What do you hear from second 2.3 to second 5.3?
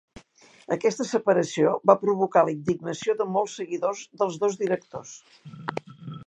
la indignació de molts seguidors dels dos directors.